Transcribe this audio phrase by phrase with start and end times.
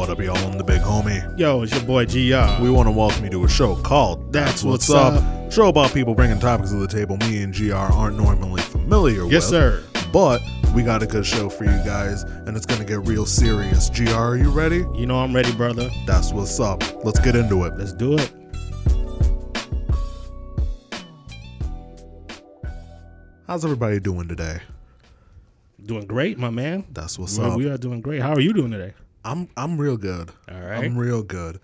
[0.00, 0.34] What up, y'all?
[0.38, 1.38] I'm the big homie.
[1.38, 2.62] Yo, it's your boy GR.
[2.62, 5.52] We want to welcome you to a show called That's What's Up.
[5.52, 9.32] Show about people bringing topics to the table me and GR aren't normally familiar with.
[9.34, 9.84] yes, sir.
[10.10, 10.40] But
[10.74, 13.90] we got a good show for you guys, and it's going to get real serious.
[13.90, 14.86] GR, are you ready?
[14.94, 15.90] You know I'm ready, brother.
[16.06, 16.82] That's what's up.
[17.04, 17.76] Let's get into it.
[17.76, 18.32] Let's do it.
[23.46, 24.60] How's everybody doing today?
[25.84, 26.86] Doing great, my man.
[26.90, 27.58] That's what's up.
[27.58, 28.22] we are doing great.
[28.22, 28.94] How are you doing today?
[29.24, 30.30] I'm I'm real good.
[30.50, 30.84] All right.
[30.84, 31.60] I'm real good.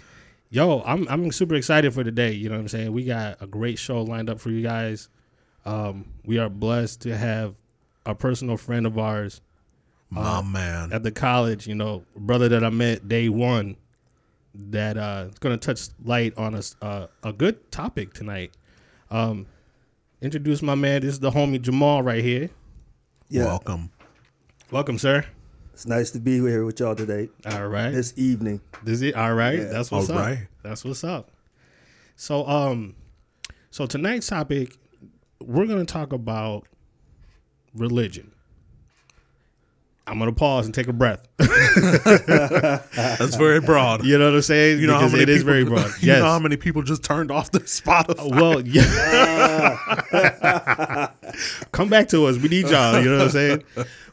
[0.50, 2.32] Yo, I'm I'm super excited for today.
[2.32, 2.92] You know what I'm saying?
[2.92, 5.08] We got a great show lined up for you guys.
[5.64, 7.54] Um, we are blessed to have
[8.04, 9.40] a personal friend of ours
[10.10, 10.92] My man.
[10.92, 11.66] at the college.
[11.66, 13.76] You know, brother that I met day one.
[14.58, 18.52] That uh, is going to touch light on a s- uh, a good topic tonight.
[19.10, 19.44] Um,
[20.22, 21.02] introduce my man.
[21.02, 22.48] This is the homie Jamal right here.
[23.28, 23.90] Yeah, Welcome.
[24.70, 25.26] Welcome, sir.
[25.76, 27.28] It's nice to be here with y'all today.
[27.50, 27.90] All right.
[27.90, 29.58] This evening, Is it all right?
[29.58, 29.64] Yeah.
[29.64, 30.24] That's what's All up.
[30.24, 30.46] right.
[30.62, 31.30] That's what's up.
[32.16, 32.94] So um
[33.70, 34.74] so tonight's topic
[35.38, 36.66] we're going to talk about
[37.74, 38.32] religion.
[40.08, 41.26] I'm going to pause and take a breath.
[41.38, 44.04] That's very broad.
[44.04, 44.78] you know what I'm saying?
[44.80, 45.86] You know how Because many it is people, very broad.
[46.00, 46.18] You Yes.
[46.20, 48.20] know how many people just turned off the Spotify.
[48.20, 49.76] Uh, well, yeah.
[51.72, 52.36] Come back to us.
[52.38, 52.98] We need y'all.
[53.02, 53.62] You know what I'm saying?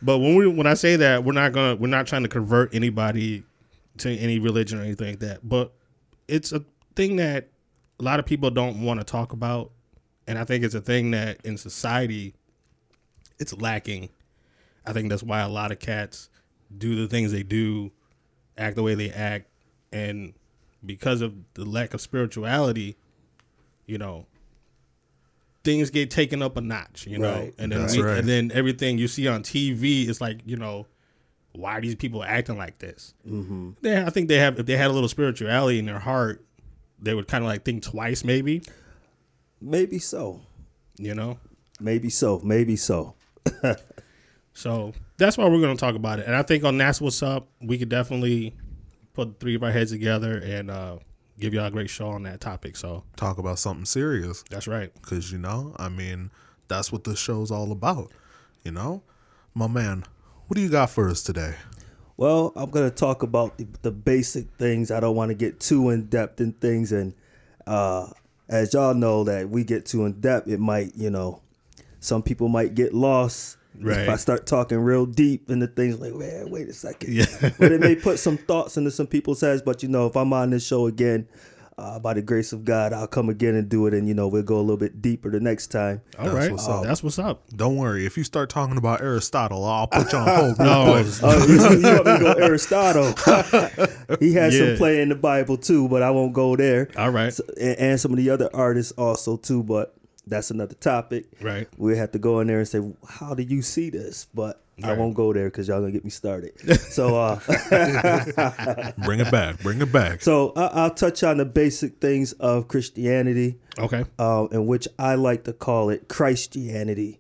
[0.02, 2.74] But when we when I say that, we're not gonna we're not trying to convert
[2.74, 3.44] anybody
[4.00, 5.48] to any religion or anything like that.
[5.48, 5.72] But
[6.28, 6.64] it's a
[6.96, 7.50] thing that
[8.00, 9.72] a lot of people don't want to talk about,
[10.28, 12.34] and I think it's a thing that in society
[13.40, 14.10] it's lacking.
[14.86, 16.30] I think that's why a lot of cats
[16.78, 17.92] do the things they do,
[18.58, 19.48] act the way they act,
[19.92, 20.34] and
[20.86, 22.98] because of the lack of spirituality,
[23.86, 24.26] you know,
[25.64, 27.54] things get taken up a notch, you know, Right.
[27.58, 28.18] and then we, right.
[28.18, 30.88] and then everything you see on TV is like, you know,
[31.54, 33.14] why are these people acting like this?
[33.26, 33.72] Mm-hmm.
[33.82, 36.44] They, I think they have, if they had a little spirituality in their heart,
[37.00, 38.64] they would kind of like think twice, maybe,
[39.62, 40.42] maybe so,
[40.98, 41.38] you know.
[41.80, 43.16] maybe so, maybe so.
[44.54, 47.24] So that's why we're going to talk about it, and I think on that's what's
[47.24, 48.56] up, we could definitely
[49.14, 50.98] put three of our heads together and uh,
[51.40, 52.76] give y'all a great show on that topic.
[52.76, 54.44] So Talk about something serious.
[54.50, 54.94] that's right.
[54.94, 56.32] Because, you know, I mean,
[56.68, 58.12] that's what this show's all about.
[58.64, 59.04] You know?
[59.54, 60.04] My man,
[60.48, 61.56] what do you got for us today?
[62.18, 64.92] Well, I'm gonna talk about the, the basic things.
[64.92, 67.14] I don't want to get too in depth in things, and
[67.66, 68.10] uh,
[68.50, 71.42] as y'all know, that we get too in depth, it might, you know,
[72.00, 73.58] some people might get lost.
[73.80, 74.02] Right.
[74.02, 77.14] If I start talking real deep into things like, man, wait a second.
[77.14, 77.26] Yeah.
[77.60, 79.62] but it may put some thoughts into some people's heads.
[79.62, 81.28] But you know, if I'm on this show again,
[81.76, 84.28] uh, by the grace of God, I'll come again and do it, and you know,
[84.28, 86.02] we'll go a little bit deeper the next time.
[86.20, 86.84] All That's right, what's up.
[86.84, 87.48] that's what's up.
[87.56, 88.06] Don't worry.
[88.06, 91.08] If you start talking about Aristotle, I'll put you on hold No, quick.
[91.24, 91.60] Oh, you, you
[91.96, 93.08] want me to go Aristotle?
[94.20, 94.68] he has Yeah.
[94.68, 96.90] some play in the Bible too, but I won't go there.
[96.96, 99.96] All right, So- and, and some of the other artists also too, but
[100.28, 101.26] that's another topic.
[101.42, 101.68] right.
[101.78, 104.94] We have to go in there and say, "How do you see this?" But I
[104.94, 106.54] won't go there because y'all gonna get me started.
[106.80, 107.40] so, uh,
[109.06, 109.60] Bring it back.
[109.62, 110.22] Bring it back.
[110.22, 113.60] so I, I'll touch on the basic things of Christianity.
[113.78, 117.20] Okay, uh, in which I like to call it Christianity.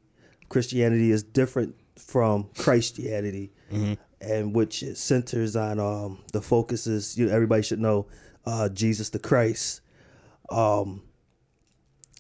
[0.50, 3.52] Christianity is different from Christianity,
[4.22, 8.08] and which it centers on um, the focus is you everybody should know
[8.46, 9.82] uh, Jesus the Christ.
[10.50, 11.02] Um,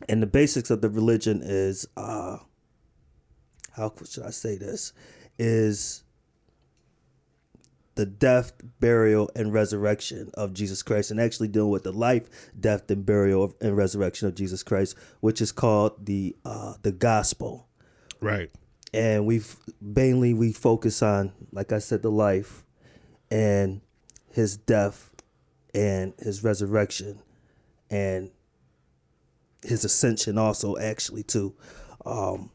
[0.09, 2.37] and the basics of the religion is uh,
[3.71, 4.93] how should I say this
[5.37, 6.03] is
[7.95, 12.23] the death, burial, and resurrection of Jesus Christ, and actually dealing with the life,
[12.59, 17.67] death, and burial and resurrection of Jesus Christ, which is called the uh, the gospel.
[18.19, 18.49] right.
[18.95, 22.63] And we've mainly we focus on, like I said, the life
[23.31, 23.81] and
[24.29, 25.09] his death
[25.73, 27.19] and his resurrection
[27.89, 28.29] and
[29.63, 31.53] his ascension also actually too.
[32.05, 32.51] Um,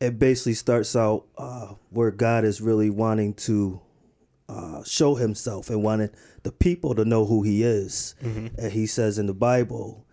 [0.00, 3.80] it basically starts out uh, where God is really wanting to
[4.48, 8.14] uh, show himself and wanted the people to know who he is.
[8.58, 10.04] And he says in the Bible,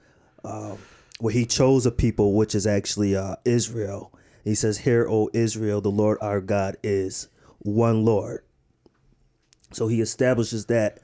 [0.43, 0.77] um,
[1.19, 4.11] where he chose a people, which is actually uh, Israel.
[4.43, 7.27] He says, Hear, O Israel, the Lord our God is
[7.59, 8.43] one Lord.
[9.71, 10.99] So he establishes that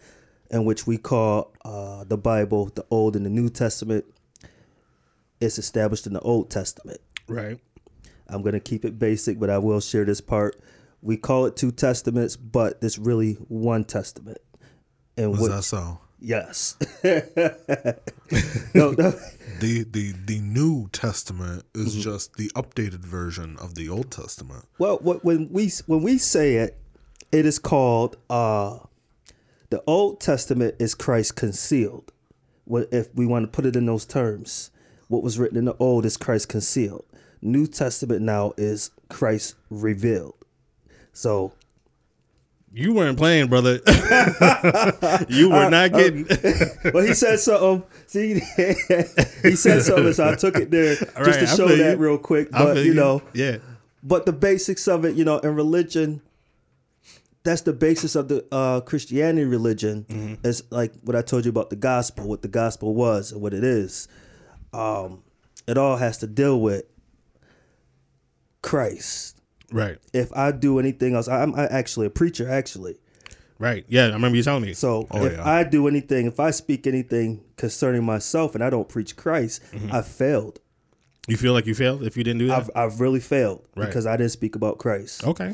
[0.52, 4.06] in which we call uh, the Bible, the Old and the New Testament.
[5.42, 7.00] It's established in the Old Testament.
[7.28, 7.60] Right.
[8.28, 10.62] I'm going to keep it basic, but I will share this part.
[11.02, 14.40] We call it two testaments, but it's really one testament.
[15.18, 16.00] And which, that so?
[16.20, 16.76] yes.
[17.04, 19.12] no, no,
[19.60, 22.02] The the the New Testament is Mm-hmm.
[22.02, 24.66] just the updated version of the Old Testament.
[24.78, 26.78] Well, what, when we when we say it,
[27.32, 28.80] it is called uh,
[29.70, 32.12] The Old Testament is Christ concealed.
[32.68, 34.70] If we want to put it in those terms?
[35.10, 37.04] What was written in the Old is Christ concealed.
[37.42, 40.36] New Testament now is Christ revealed.
[41.14, 41.52] So
[42.72, 43.80] You weren't playing, brother.
[45.28, 46.28] you were not getting.
[46.94, 47.84] well, he said something.
[48.06, 48.36] See,
[49.42, 51.98] he said something, so I took it there just Right, to I show that you.
[51.98, 52.52] real quick.
[52.52, 53.58] But you know, yeah,
[54.04, 56.22] but the basics of it, you know, in religion,
[57.44, 60.06] that's the basis of the uh, Christianity religion.
[60.08, 60.48] Mm-hmm.
[60.48, 63.54] Is like what I told you about the gospel, what the gospel was and what
[63.56, 64.08] it is.
[64.74, 65.24] Um,
[65.68, 66.84] it all has to deal with
[68.62, 69.40] Christ.
[69.72, 72.98] right, If I do anything else, I'm I actually a preacher, actually.
[73.58, 73.86] right.
[73.88, 74.74] Yeah, I remember you telling me.
[74.74, 75.48] So Oh, if yeah.
[75.50, 79.94] I do anything, if I speak anything concerning myself and I don't preach Christ, Mm-hmm.
[79.94, 80.60] I failed.
[81.28, 82.58] You feel like you failed if you didn't do that.
[82.58, 83.86] I've I've really failed Right.
[83.86, 85.24] because I didn't speak about Christ.
[85.24, 85.54] okay,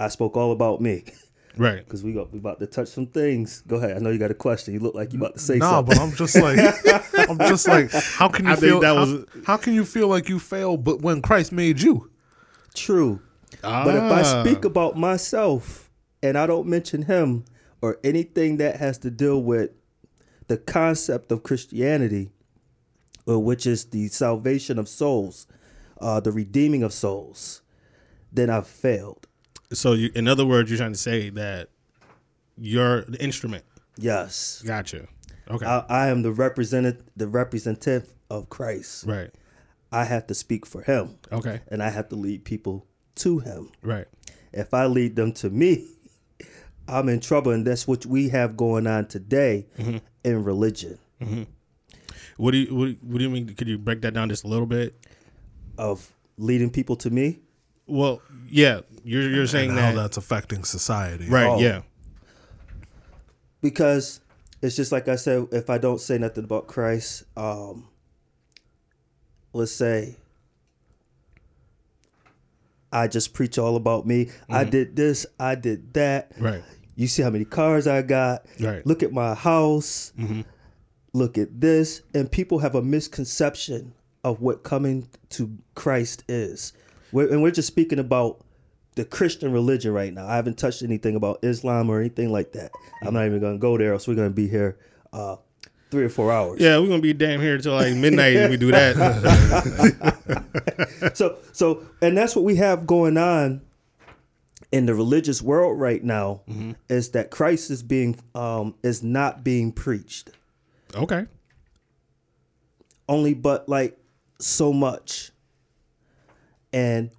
[0.00, 1.04] I spoke all about me.
[1.56, 1.84] right.
[1.84, 3.62] Because we got we about to touch some things.
[3.66, 3.96] Go ahead.
[3.96, 4.74] I know you got a question.
[4.74, 5.96] You look like you about to say Nah, something.
[5.96, 6.58] but I'm just like,
[7.30, 8.80] I'm just like, how can you I feel?
[8.80, 12.10] that how, was- how can you feel like you failed, but when Christ made you?
[12.74, 13.20] True.
[13.62, 14.42] But if I Ah.
[14.42, 15.90] speak about myself
[16.22, 17.44] and I don't mention him
[17.80, 19.70] or anything that has to deal with
[20.48, 22.30] the concept of Christianity,
[23.26, 25.46] which is the salvation of souls,
[26.00, 27.62] uh, the redeeming of souls,
[28.32, 29.28] then I've failed.
[29.72, 31.68] So, you, in other words, you're trying to say that
[32.56, 33.64] you're the instrument.
[33.96, 34.62] Yes.
[34.64, 35.08] Gotcha.
[35.50, 35.66] Okay.
[35.66, 39.04] I, I am the representative the representative of Christ.
[39.06, 39.30] right.
[39.92, 41.60] I have to speak for him Okay.
[41.68, 42.84] and I have to lead people
[43.16, 43.70] to him.
[43.80, 44.06] Right.
[44.52, 45.86] If I lead them to me,
[46.88, 49.98] I'm in trouble, and that's what we have going on today mm-hmm.
[50.24, 50.98] in religion.
[51.20, 51.42] Mm-hmm.
[52.36, 53.54] What do you what, what do you mean?
[53.54, 54.94] Could you break that down just a little bit?
[55.78, 57.38] Of leading people to me,
[57.86, 61.28] Well, yeah, you're you're saying and how that that's affecting society.
[61.28, 61.46] right?
[61.46, 61.58] Oh.
[61.60, 61.82] Yeah.
[63.60, 64.20] because
[64.62, 65.48] it's just like I said.
[65.52, 67.88] If I don't say nothing about Christ, um,
[69.52, 70.16] let's say
[72.92, 74.30] I just preach all about me.
[74.48, 75.26] I did this.
[75.38, 76.32] I did that.
[76.38, 76.62] Right.
[76.96, 78.46] You see how many cars I got.
[78.60, 78.86] Right.
[78.86, 80.12] Look at my house.
[81.12, 82.02] Look at this.
[82.14, 83.92] And people have a misconception
[84.22, 86.72] of what coming to Christ is.
[87.14, 88.40] We're, and we're just speaking about
[88.96, 90.26] the Christian religion right now.
[90.26, 92.72] I haven't touched anything about Islam or anything like that.
[93.02, 94.76] I'm not even going to go there, else we're going to be here
[95.12, 95.36] uh,
[95.90, 96.60] three or four hours.
[96.60, 98.96] Yeah, we're gonna be damn here until like midnight if we do that.
[101.14, 103.60] so so and that's what we have going on
[104.72, 106.40] in the religious world right now
[106.88, 110.30] is that Christ is being um is not being preached.
[110.96, 111.26] okay.
[113.08, 113.96] only but like
[114.40, 115.30] so much
[116.74, 117.10] and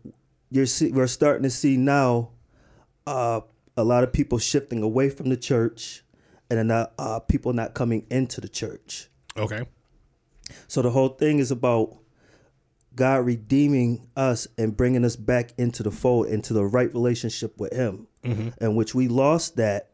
[0.52, 2.30] you're see, we're starting to see now
[3.08, 3.40] uh,
[3.78, 6.04] a lot of people shifting away from the church
[6.50, 9.64] and then not, uh, people not coming into the church Okay.
[10.68, 11.98] so the whole thing is about
[12.96, 17.74] god redeeming us and bringing us back into the fold into the right relationship with
[17.74, 18.08] him
[18.62, 19.90] in which we lost that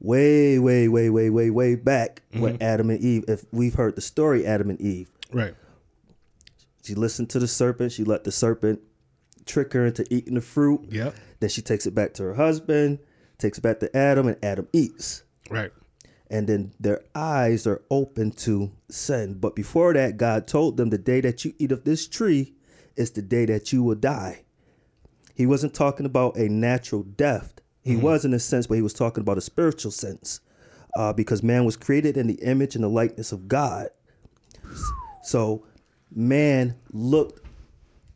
[0.00, 4.00] way way way way way way back with adam and eve if we've heard the
[4.00, 5.54] story adam and eve Right.
[6.84, 7.92] She listened to the serpent.
[7.92, 8.80] She let the serpent
[9.48, 10.86] trick her into eating the fruit.
[10.90, 11.14] Yep.
[11.40, 12.98] Then she takes it back to her husband,
[13.38, 15.24] takes it back to Adam, and Adam eats.
[15.50, 15.72] Right.
[16.30, 19.38] And then their eyes are open to sin.
[19.40, 22.54] But before that, God told them the day that you eat of this tree
[22.96, 24.42] is the day that you will die.
[25.34, 27.54] He wasn't talking about a natural death.
[27.82, 30.40] He was in a sense, but he was talking about a spiritual sense.
[30.94, 33.88] Uh, because man was created in the image and the likeness of God.
[35.22, 35.64] So
[36.14, 37.46] man looked,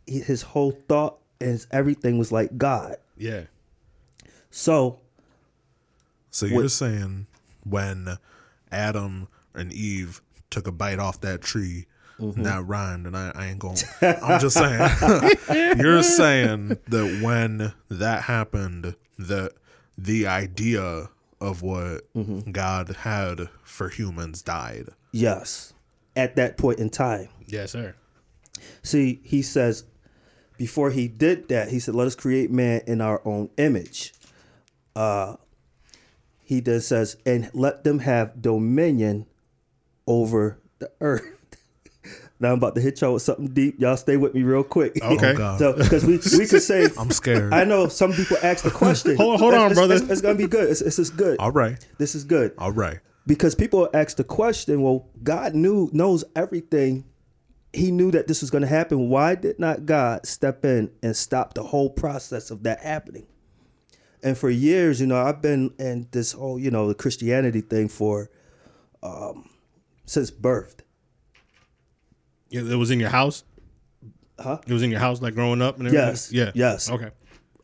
[0.07, 2.96] his whole thought and his everything was like God.
[3.16, 3.42] Yeah.
[4.50, 5.00] So
[6.30, 7.26] So you're saying
[7.64, 8.18] when
[8.70, 10.20] Adam and Eve
[10.50, 11.87] took a bite off that tree,
[12.18, 13.76] and that rhymed, and I, I ain't going.
[14.00, 14.78] I'm just saying.
[15.78, 19.52] you're saying that when that happened, that
[19.99, 21.08] the idea
[21.40, 22.52] of what mm-hmm.
[22.52, 24.90] God had for humans died.
[25.11, 25.75] yes,
[26.14, 27.28] at that point in time.
[27.46, 27.94] Yes, sir.
[28.82, 29.84] See, he says,
[30.59, 34.12] before he did that, he said, "Let us create man in our own image."
[34.94, 35.37] Uh,
[36.44, 39.26] he then says, "And let them have dominion
[40.06, 41.25] over the earth."
[42.40, 43.80] now I'm about to hit y'all with something deep.
[43.80, 44.99] Y'all stay with me real quick.
[45.02, 45.35] Okay.
[45.38, 47.52] Oh, so because we we could say, I'm scared.
[47.54, 49.16] I know some people ask the question.
[49.16, 49.94] Hold- on, hold on, It's- brother.
[49.94, 50.71] It's, it's gonna be good.
[50.71, 51.38] It's, this is good.
[51.38, 51.85] All right.
[51.99, 52.99] This is good All right.
[53.26, 57.04] because people ask the question well god knew knows everything
[57.73, 61.17] he knew that this was going to happen why did not god step in and
[61.17, 63.26] stop the whole process of that happening
[64.25, 67.88] And for years, you know, I've been in this whole, you know, the Christianity thing
[67.88, 68.31] for
[69.02, 69.49] um
[70.07, 70.83] since birth.
[72.50, 73.43] Yeah, It was in your house.
[74.38, 74.59] Huh?
[74.67, 76.09] It was in your house, like growing up and everything.
[76.09, 76.33] Yes.
[76.33, 76.50] Yeah.
[76.55, 76.91] Yes.
[76.91, 77.11] Okay.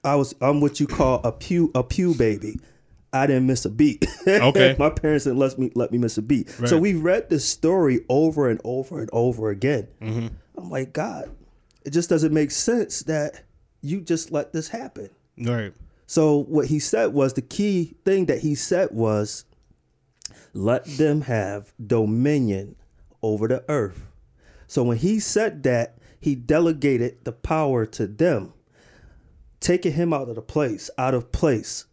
[0.02, 2.58] I was I'm what you call a pew a pew baby.
[3.12, 4.06] I didn't miss a beat.
[4.26, 4.76] Okay.
[4.78, 6.50] My parents didn't let me let me miss a beat.
[6.66, 9.88] So we read this story over and over and over again.
[10.02, 10.28] Mm-hmm.
[10.56, 11.30] I'm like, God,
[11.84, 13.44] it just doesn't make sense that
[13.80, 15.10] you just let this happen.
[15.38, 15.72] Right.
[16.06, 19.44] So what he said was the key thing that he said was
[20.52, 22.76] let them have dominion
[23.22, 24.06] over the earth.
[24.66, 28.52] So when he said that, he delegated the power to them,
[29.60, 31.86] taking him out of the place, out of place.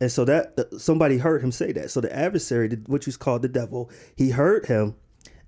[0.00, 1.90] And so that somebody heard him say that.
[1.90, 4.94] So the adversary, which was called the devil, he heard him,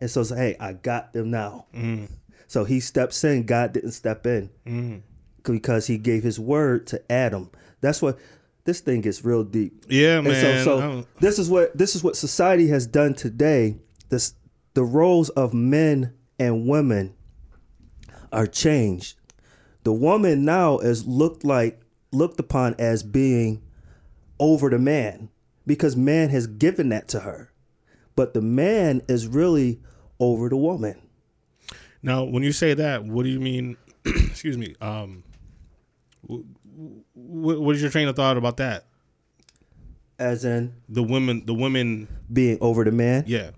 [0.00, 2.09] and so said, "Hey, I got them now." Mm.
[2.47, 3.45] So he steps in.
[3.45, 5.02] God didn't step in mm.
[5.43, 7.50] because he gave his word to Adam.
[7.83, 8.19] That's what
[8.64, 9.85] this thing gets real deep.
[9.88, 10.64] Yeah, And man.
[10.64, 13.76] so, so this is what this is what society has done today.
[14.09, 14.35] This
[14.75, 17.14] the roles of men and women
[18.33, 19.17] are changed.
[19.85, 21.81] The woman now is looked like
[22.12, 23.62] looked upon as being
[24.38, 25.28] over the man
[25.66, 27.52] because man has given that to her.
[28.16, 29.80] But the man is really
[30.18, 31.00] over the woman.
[32.02, 33.76] Now, when you say that, what do you mean?
[34.07, 34.75] excuse me.
[34.80, 35.25] Um,
[36.28, 36.42] wh-
[37.14, 38.87] wh- what is your train of thought about that?
[40.18, 43.25] As in The women, the women, being over the man.
[43.26, 43.50] yeah,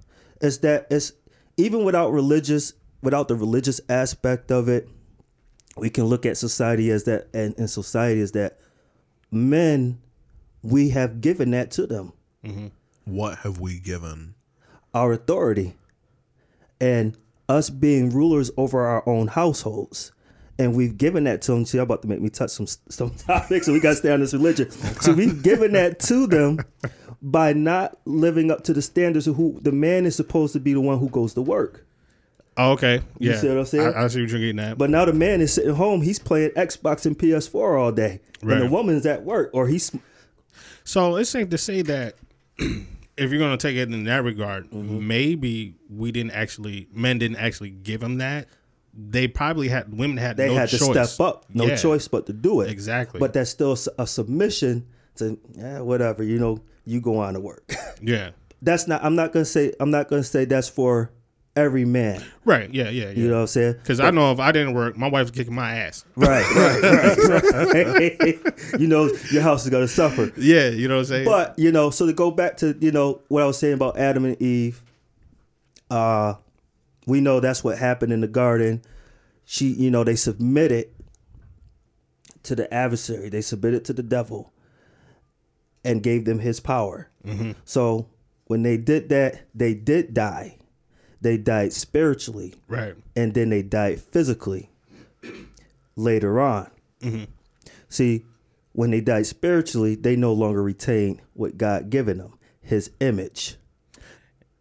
[0.42, 1.12] is that it's
[1.56, 4.86] even without religious without the religious aspect of it
[5.76, 8.58] we can look at society as that and, and society as that
[9.30, 9.98] men
[10.62, 12.12] we have given that to them
[12.44, 12.68] mm-hmm.
[13.04, 14.34] What have we given?
[14.94, 15.74] our authority
[16.80, 17.16] and
[17.48, 20.12] us being rulers over our own households
[20.58, 21.64] and we've given that to them.
[21.64, 24.12] See, I'm about to make me touch some some topics, so we got to stay
[24.12, 24.70] on this religion.
[25.00, 26.60] So we've given that to them
[27.22, 30.74] by not living up to the standards of who the man is supposed to be
[30.74, 31.86] the one who goes to work.
[32.58, 33.32] oh, okay, yeah.
[33.32, 33.94] You see what I'm saying?
[33.94, 34.76] I, I see what you're getting at.
[34.76, 36.02] But now the man is sitting home.
[36.02, 39.96] He's playing Xbox and PS4 all day, and the woman's at work, or he's
[40.90, 42.16] So it's safe to say that
[42.58, 45.06] if you're going to take it in that regard, Mm-hmm.
[45.06, 48.48] maybe we didn't actually, men didn't actually give them that.
[48.92, 50.80] They probably had, women had they no had choice.
[50.88, 51.46] to step up.
[51.54, 52.70] No Yeah, choice but to do it.
[52.70, 53.20] Exactly.
[53.20, 56.24] But that's still a submission to yeah, whatever.
[56.24, 57.70] You know, you go on to work.
[58.02, 58.30] yeah.
[58.60, 59.04] that's not.
[59.04, 59.72] I'm not gonna say.
[59.78, 61.12] I'm not gonna say that's for
[61.60, 62.24] every man.
[62.44, 62.72] Right.
[62.72, 62.88] Yeah.
[62.88, 63.10] Yeah.
[63.10, 63.74] You know what I'm saying?
[63.74, 66.04] Because I know if I didn't work, my wife's kicking my ass.
[66.16, 66.82] Right, right,
[67.72, 68.20] right.
[68.20, 68.80] right.
[68.80, 70.32] you know, your house is gonna suffer.
[70.36, 70.68] Yeah.
[70.68, 71.24] You know what I'm saying?
[71.26, 73.98] But you know, so to go back to you know what I was saying about
[73.98, 74.82] Adam and Eve,
[75.90, 76.34] uh,
[77.06, 78.82] we know that's what happened in the garden.
[79.44, 80.90] She, you know, they submitted
[82.44, 83.28] to the adversary.
[83.28, 84.52] They submitted to the devil,
[85.84, 87.08] and gave them his power.
[87.64, 88.08] So
[88.46, 90.56] when they did that, they did die.
[91.20, 92.94] They died spiritually, right.
[93.14, 94.70] and then they died physically
[95.96, 96.70] later on.
[97.88, 98.24] See,
[98.72, 103.56] when they died spiritually, they no longer retained what God given them, His image.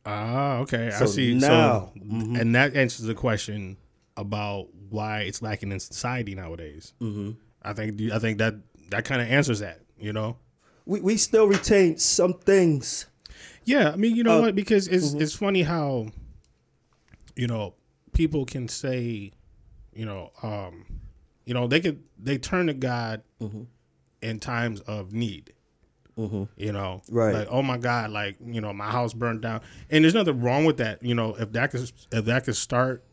[0.06, 0.88] Ah, okay.
[0.92, 1.34] I see.
[1.36, 2.36] now- mm-hmm.
[2.36, 3.78] and that answers the question
[4.18, 6.94] about why it's lacking in society nowadays.
[7.00, 7.32] Mm-hmm.
[7.62, 8.02] I think.
[8.12, 8.56] I think that
[8.90, 9.82] that kind of answers that.
[10.00, 10.38] You know.
[10.86, 13.06] We we still retain some things.
[13.66, 14.56] Yeah, I mean, you know Uh, what?
[14.56, 15.22] Because it's mm-hmm.
[15.22, 16.08] it's funny how,
[17.40, 17.74] you know,
[18.14, 19.32] people can say,
[19.94, 20.86] you know, um,
[21.46, 23.64] you know, they could they turn to God Mm-hmm.
[24.22, 25.54] in times of need.
[26.58, 27.34] You know, Right.
[27.34, 30.66] Like, oh my God, like you know, my house burned down, and there's nothing wrong
[30.66, 31.02] with that.
[31.02, 33.06] You know, if that could if that could start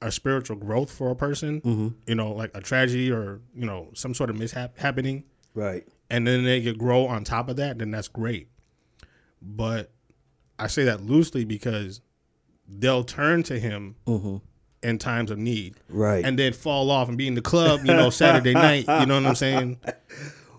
[0.00, 1.88] a spiritual growth for a person, Mm-hmm.
[2.06, 5.86] you know, like a tragedy or you know some sort of mishap happening, Right.
[6.08, 8.48] and then they could grow on top of that, then that's great.
[9.42, 9.92] But
[10.58, 12.00] I say that loosely because
[12.68, 13.96] they'll turn to him
[14.82, 15.96] in times of need, Mm-hmm.
[15.98, 16.24] Right.
[16.24, 18.86] and then fall off and be in the club, you know, Saturday night.
[18.88, 19.78] You know what I'm saying?
[19.84, 19.98] Like,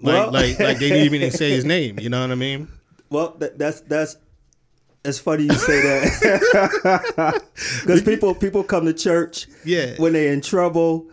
[0.01, 1.99] Well- like, like they didn't even say his name.
[1.99, 2.67] You know what I mean?
[3.09, 4.17] Well, that, that's that's.
[5.03, 7.43] It's funny you say that
[7.81, 9.93] because people people come to church Yeah.
[9.97, 11.09] when they're in trouble.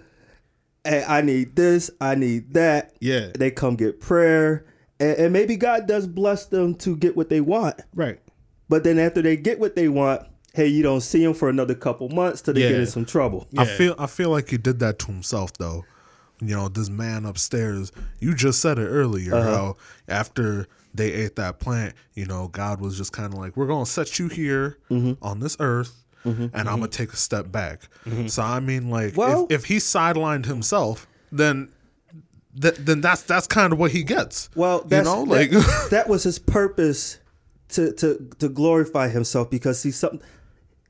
[0.85, 1.91] Hey, I need this.
[2.01, 2.95] I need that.
[3.01, 3.29] Yeah.
[3.39, 4.65] They come get prayer,
[4.99, 7.81] and, and maybe God does bless them to get what they want.
[7.95, 8.19] Right.
[8.71, 10.23] But then after they get what they want,
[10.55, 13.47] hey, you don't see him for another couple months till they get in some trouble.
[13.57, 13.77] I Yeah.
[13.77, 15.85] feel I feel like he did that to himself though.
[16.41, 17.93] You know, this man upstairs.
[18.19, 19.51] You just said it earlier Uh-huh.
[19.51, 19.77] how
[20.09, 23.87] after they ate that plant, you know, God was just kind of like, "We're gonna
[23.87, 25.25] set you here Mm-hmm.
[25.25, 25.93] on this earth,
[26.25, 28.27] and I'm gonna take a step back." Mm-hmm.
[28.27, 31.69] So I mean, like, Well- if, if he sidelined himself, then
[32.61, 34.51] th- then that's that's kind of what he gets.
[34.55, 35.51] Well, you know, that- like
[35.91, 37.19] that, was his purpose
[37.71, 40.21] to to to glorify himself because he's some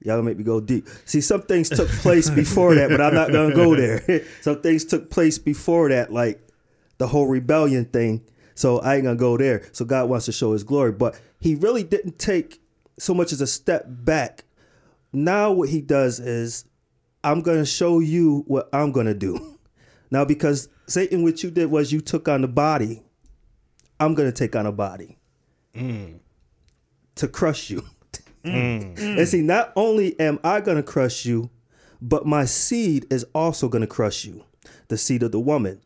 [0.04, 0.86] y'all gonna make me go deep.
[1.04, 4.24] See, some things took place before that, but I'm not gonna go there.
[4.40, 6.46] some things took place before that, like
[6.98, 8.24] the whole rebellion thing.
[8.54, 9.68] So I ain't gonna go there.
[9.72, 12.60] So God wants to show His glory, but He really didn't take
[12.98, 14.44] so much as a step back.
[15.12, 16.64] Now what He does is,
[17.24, 19.58] I'm gonna show you what I'm gonna do.
[20.10, 23.02] Now because Satan, what you did was you took on the body.
[23.98, 25.16] I'm gonna take on a body
[25.74, 26.18] mm.
[27.14, 27.84] to crush you.
[28.44, 31.50] And see, not only am I gonna crush you,
[32.00, 34.44] but my seed is also gonna crush you,
[34.88, 35.80] the seed of the woman.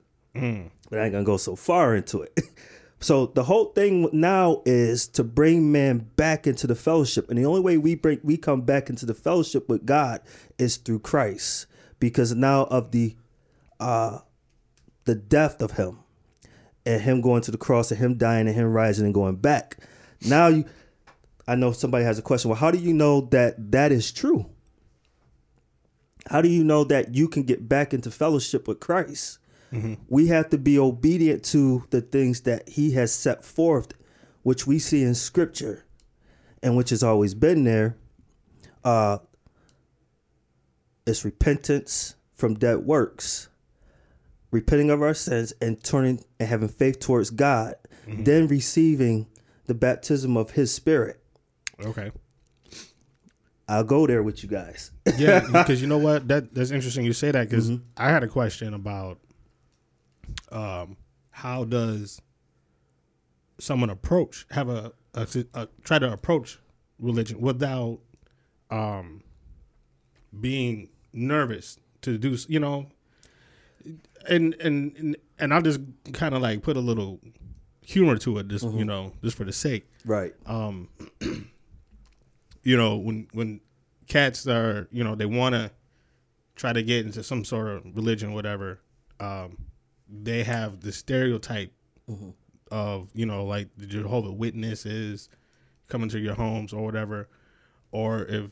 [0.89, 2.39] But I ain't gonna go so far into it.
[2.99, 7.45] So the whole thing now is to bring man back into the fellowship, and the
[7.45, 10.23] only way we bring we come back into the fellowship with God
[10.59, 11.67] is through Christ,
[12.01, 13.15] because now of the
[13.79, 14.21] uh
[15.05, 15.99] the death of him
[16.87, 19.77] and him going to the cross and him dying and him rising and going back.
[20.27, 20.65] Now you
[21.49, 22.51] I know somebody has a question.
[22.51, 24.47] Well, how do you know that that is true?
[26.29, 29.39] How do you know that you can get back into fellowship with Christ?
[30.09, 33.93] We have to be obedient to the things that he has set forth,
[34.43, 35.85] which we see in scripture
[36.63, 37.97] and which has always been there.
[38.83, 39.19] Uh,
[41.07, 43.49] it's repentance from dead works,
[44.51, 47.75] repenting of our sins and turning and having faith towards God,
[48.25, 49.27] then receiving
[49.67, 51.21] the baptism of his spirit.
[51.85, 52.11] Okay.
[53.69, 54.93] I'll go there with you guys.
[55.19, 56.29] Yeah, because you know what?
[56.29, 57.05] That that's interesting.
[57.05, 57.83] You say that because Mm-hmm.
[57.97, 59.19] I had a question about
[60.53, 60.97] um,
[61.31, 62.21] how does
[63.59, 66.59] someone approach have a, a, a try to approach
[67.01, 67.99] religion without
[68.71, 69.23] um,
[70.41, 72.87] being nervous to do you know
[74.29, 75.81] and and and, and I'll just
[76.13, 77.21] kind of like put a little
[77.81, 78.79] humor to it just Mm-hmm.
[78.79, 80.35] you know just for the sake Right.
[80.45, 80.89] um
[82.67, 83.61] you know when when
[84.09, 85.71] cats are you know they want to
[86.57, 88.81] try to get into some sort of religion whatever
[89.21, 89.57] um
[90.09, 91.73] they have the stereotype
[92.71, 95.29] of you know like the jehovah witnesses
[95.89, 97.29] coming to your homes or whatever
[97.93, 98.51] or if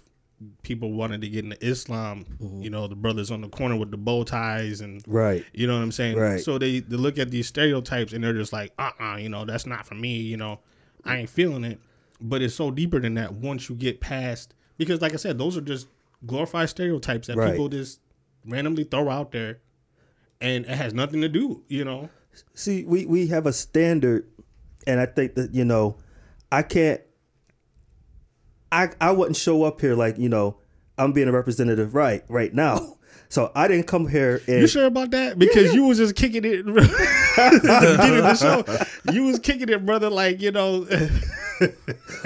[0.62, 2.24] people wanted to get into islam
[2.60, 5.44] you know the brothers on the corner with the bow ties and Right.
[5.52, 6.16] you know what I'm saying?
[6.16, 6.40] Right.
[6.40, 9.44] So they, they look at these stereotypes and they're just like, uh uh you know,
[9.44, 10.60] that's not for me, you know,
[11.04, 11.78] I ain't feeling it.
[12.26, 15.56] But it's so deeper than that once you get past because like I said, those
[15.58, 15.88] are just
[16.26, 17.50] glorified stereotypes that Right.
[17.52, 18.00] people just
[18.46, 19.58] randomly throw out there
[20.40, 22.08] and it has nothing to do, you know.
[22.54, 24.26] See, we we have a standard,
[24.86, 25.98] and I think that you know,
[26.50, 27.00] I can't.
[28.72, 30.56] I I wouldn't show up here like you know
[30.98, 32.96] I'm being a representative right right now.
[33.30, 35.38] So I didn't come here and You sure about that?
[35.38, 39.12] Because you was just kicking it at the beginning of the show.
[39.12, 40.86] You was kicking it, brother, like, you know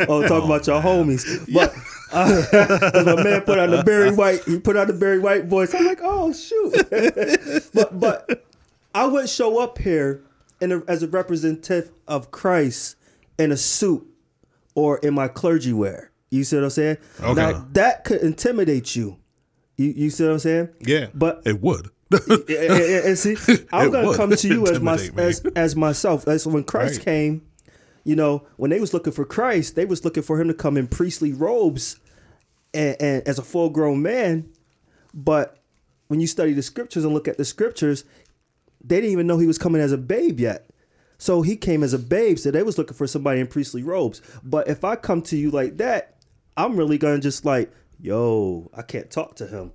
[0.09, 1.75] oh talk about your homies, but.
[2.11, 2.43] Uh,
[3.05, 4.43] my man put on the Barry White.
[4.45, 5.75] He put on the Barry White voice.
[5.75, 6.73] I'm like, oh shoot,
[7.75, 8.47] but but
[8.95, 10.23] I would show up here
[10.63, 12.97] in a, as a representative of Christ
[13.39, 14.07] in a suit
[14.75, 16.11] or in my clergy wear.
[16.31, 16.97] You see what I'm saying?
[17.21, 17.35] Okay.
[17.35, 19.19] Now that could intimidate you.
[19.77, 20.69] You you see what I'm saying?
[20.81, 21.09] Yeah.
[21.15, 21.91] But it would.
[22.11, 23.37] and, and- and see,
[23.71, 25.11] I'm It gonna come to you as my me.
[25.19, 26.27] as as myself.
[26.27, 27.05] As when Christ Right.
[27.05, 27.43] came,
[28.09, 30.79] you know, when they was looking for Christ, they was looking for him to come
[30.79, 32.01] in priestly robes
[32.73, 34.49] and, and as a full grown man.
[35.13, 35.59] But
[36.07, 38.05] when you study the scriptures and look at the scriptures,
[38.83, 40.71] they didn't even know he was coming as a babe yet.
[41.19, 44.23] So he came as a babe, so they was looking for somebody in priestly robes.
[44.43, 46.17] But if I come to you like that,
[46.57, 49.73] I'm really gonna just like, yo, I can't talk to him.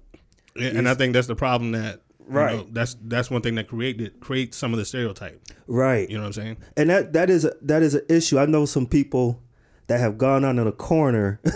[0.56, 2.56] Yeah, and I think that's the problem that you Right.
[2.58, 5.42] know, that's that's one thing that created creates some of the stereotype.
[5.68, 6.10] Right.
[6.10, 6.58] You know what I'm saying?
[6.78, 8.38] and that that is a, that is an issue.
[8.40, 9.42] I know some people
[9.88, 11.40] that have gone on in a corner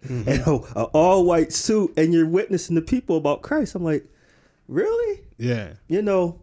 [0.00, 0.48] Mm-hmm.
[0.48, 3.74] a, a all white suit, and you're witnessing the people about Christ.
[3.74, 4.06] I'm like,
[4.66, 5.20] really?
[5.36, 5.74] Yeah.
[5.88, 6.40] You know,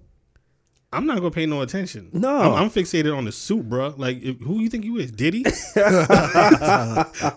[0.94, 2.10] I'm not gonna pay no attention.
[2.14, 2.38] No.
[2.40, 3.94] I'm, I'm fixated on the suit, bro.
[3.98, 5.44] Like, if, who you think you is, Diddy,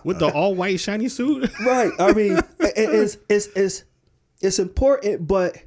[0.03, 1.49] with the all white shiny suit?
[1.65, 1.91] right?
[1.99, 3.83] I mean, it- it's it's it's
[4.41, 5.57] it's important, but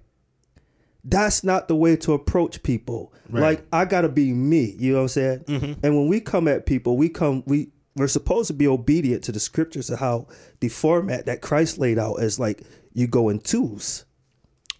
[1.04, 3.12] that's not the way to approach people.
[3.28, 3.42] Right.
[3.42, 4.74] Like I gotta be me.
[4.78, 5.38] You know what I'm saying?
[5.40, 5.86] Mm-hmm.
[5.86, 9.32] And when we come at people, we come we we're supposed to be obedient to
[9.32, 10.26] the scriptures of how
[10.60, 12.62] the format that Christ laid out is like
[12.92, 14.04] you go in twos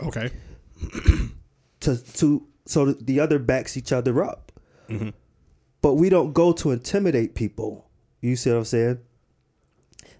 [0.01, 0.31] Okay.
[1.81, 4.53] to to so the other backs each other up.
[4.89, 5.11] Mm-hmm.
[5.83, 7.89] But we don't go to intimidate people.
[8.21, 8.99] You see what I'm saying?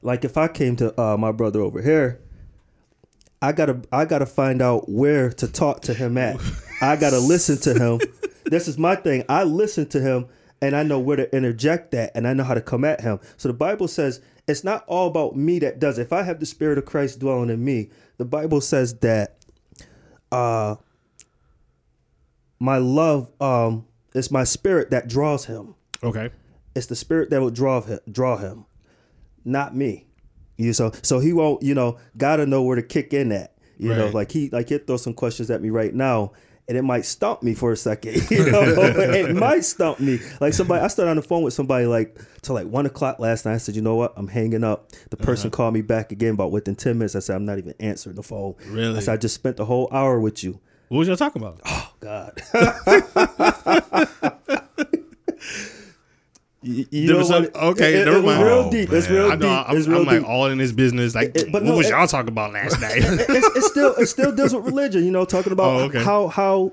[0.03, 2.21] Like if I came to uh, my brother over here,
[3.45, 6.41] I gotta I gotta find out where to talk to him at.
[6.81, 8.01] I gotta listen to him.
[8.47, 9.23] this is my thing.
[9.29, 10.29] I listen to him
[10.63, 13.21] and I know where to interject that and I know how to come at him.
[13.37, 16.03] So the Bible says it's not all about me that does it.
[16.03, 19.37] If I have the spirit of Christ dwelling in me, the Bible says that
[20.33, 20.77] uh
[22.59, 25.75] my love um it's my spirit that draws him.
[26.03, 26.31] Okay.
[26.75, 28.65] It's the spirit that will draw him, draw him,
[29.45, 30.07] not me.
[30.57, 31.63] You so so he won't.
[31.63, 33.55] You know, gotta know where to kick in at.
[33.77, 36.33] You know, like he like he'll throw some questions at me right now,
[36.69, 38.23] and it might stump me for a second.
[38.31, 40.21] You know, it might stump me.
[40.41, 43.45] Like somebody, I started on the phone with somebody like till like one o'clock last
[43.45, 43.55] night.
[43.55, 44.91] I said, you know what, I'm hanging up.
[45.11, 45.25] The uh-huh.
[45.25, 47.17] person called me back again about within ten minutes.
[47.17, 48.55] I said, I'm not even answering the phone.
[48.67, 48.97] Really?
[48.97, 50.61] I said, I just spent the whole hour with you.
[50.89, 51.61] What was y'all talking about?
[51.65, 52.41] Oh God.
[56.65, 57.55] you you know what?
[57.55, 58.43] okay, it, it, never it mind.
[58.45, 58.91] real Oh, deep.
[58.93, 59.17] It's man.
[59.19, 59.39] real I know.
[59.39, 59.69] deep.
[59.69, 61.15] I'm, it's real I'm like all in his business.
[61.15, 62.99] Like, It- but what no, was it- y'all talking about last night?
[62.99, 65.05] it's, it's still it still deals with religion.
[65.05, 66.03] You know, talking about Oh, okay.
[66.03, 66.73] how how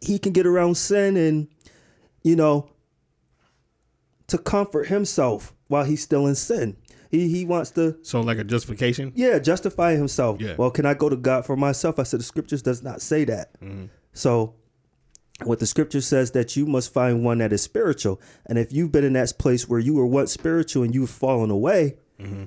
[0.00, 1.48] he can get around sin and
[2.22, 2.70] you know
[4.28, 6.76] to comfort himself while he's still in sin.
[7.10, 9.12] He he wants to so like a justification.
[9.14, 10.40] yeah justify himself.
[10.40, 10.54] Yeah.
[10.58, 11.98] Well, can I go to God for myself?
[11.98, 13.60] I said the scriptures does not say that.
[13.60, 13.86] Mm-hmm.
[14.12, 14.54] So
[15.42, 18.20] what the scripture says that you must find one that is spiritual.
[18.46, 21.50] And if you've been in that place where you were once spiritual and you've fallen
[21.50, 22.44] away, Mm-hmm.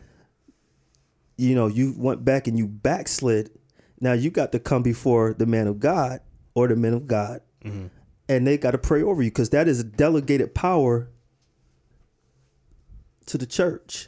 [1.36, 3.52] you know, you went back and you backslid.
[4.00, 6.22] Now you got to come before the man of God
[6.56, 7.88] or the men of God, Mm-hmm.
[8.30, 11.10] and they got to pray over you because that is a delegated power
[13.26, 14.08] to the church.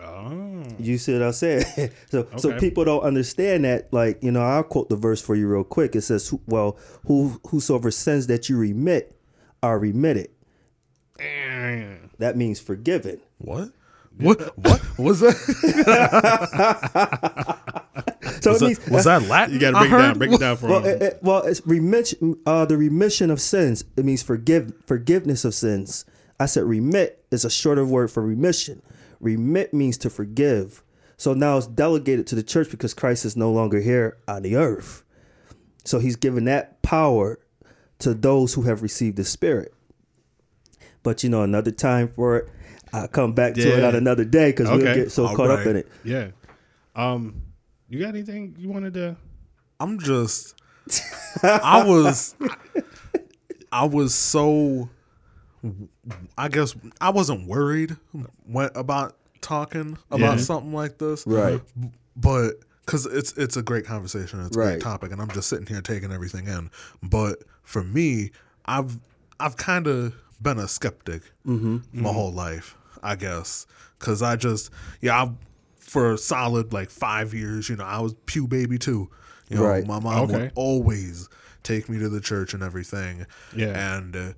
[0.00, 1.64] Oh, You see what I'm saying?
[2.10, 3.92] so, so people don't understand that.
[3.92, 5.96] Like, you know, I'll quote the verse for you real quick.
[5.96, 9.16] It says, "Well, who whosoever sins that you remit
[9.62, 10.28] are remitted."
[12.18, 13.20] That means forgiven.
[13.38, 13.70] What?
[14.18, 14.56] What?
[14.58, 15.34] What was that?
[18.40, 19.54] So Was it means that, was that Latin?
[19.54, 20.18] You got to I break it down.
[20.18, 20.86] Break it down for well, him.
[20.96, 22.36] it, it- well, it's remission.
[22.46, 23.84] Uh, the remission of sins.
[23.96, 26.04] It means forgive forgiveness of sins.
[26.38, 28.80] I said remit is a shorter word for remission.
[29.20, 30.82] Remit means to forgive.
[31.16, 34.56] So now it's delegated to the church because Christ is no longer here on the
[34.56, 35.02] earth.
[35.84, 37.38] So he's given that power
[38.00, 39.74] to those who have received the Spirit.
[41.02, 42.48] But you know, another time for it.
[42.92, 45.66] I'll come back to it on another day because we'll get so All caught up
[45.66, 45.88] in it.
[46.04, 46.28] yeah.
[46.94, 47.42] Um,
[47.88, 49.16] you got anything you wanted to?
[49.80, 50.54] I'm just.
[51.42, 52.34] I was.
[53.70, 54.88] I was so.
[56.36, 57.96] I guess I wasn't worried
[58.46, 60.42] when, about talking about Yeah.
[60.44, 61.60] something like this, Right.
[62.16, 64.68] But because it's it's a great conversation, it's a Right.
[64.72, 66.70] great topic, and I'm just sitting here taking everything in.
[67.02, 68.30] But for me,
[68.66, 68.98] I've
[69.40, 73.66] I've kind of been a skeptic my whole life, I guess,
[73.98, 75.30] because I just yeah, I,
[75.78, 79.10] for a solid like five years, you know, I was pew baby too.
[79.48, 79.86] You know, Right.
[79.86, 80.32] my mom Okay.
[80.44, 81.28] would always
[81.62, 83.26] take me to the church and everything.
[83.54, 83.96] Yeah.
[83.96, 84.16] and.
[84.16, 84.32] Uh,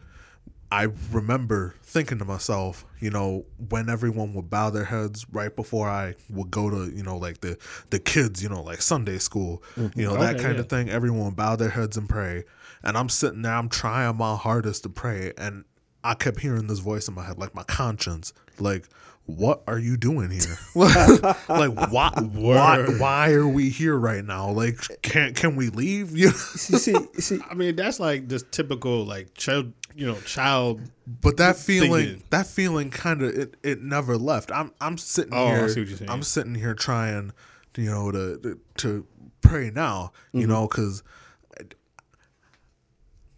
[0.73, 5.89] I remember thinking to myself, you know, when everyone would bow their heads right before
[5.89, 7.59] I would go to, you know, like the
[7.91, 9.99] the kids, you know, like Sunday school, mm-hmm.
[9.99, 10.61] you know, that kind yeah.
[10.61, 10.89] of thing.
[10.89, 12.45] Everyone would bow their heads and pray,
[12.85, 15.65] and I'm sitting there, I'm trying my hardest to pray, and
[16.05, 18.89] I kept hearing this voice in my head, like my conscience, like,
[19.27, 20.59] what are you doing here?
[20.75, 24.51] like, why, why, why are we here right now?
[24.51, 26.17] Like, can can we leave?
[26.17, 26.33] You know?
[26.33, 30.81] See, see, see, I mean, that's like just typical, like child, you know, child.
[31.07, 32.23] But that feeling, thinking.
[32.31, 34.51] that feeling, kind of, it, it never left.
[34.53, 35.69] I'm, I'm sitting Oh, I here.
[35.69, 36.11] see what you're saying.
[36.11, 37.33] I'm sitting here trying,
[37.77, 39.07] you know, to to, to
[39.43, 40.51] pray now, you Mm-hmm.
[40.51, 41.03] know, because